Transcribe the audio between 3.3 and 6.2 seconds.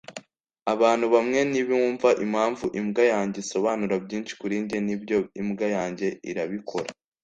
isobanura byinshi kuri njye nibyo imbwa yanjye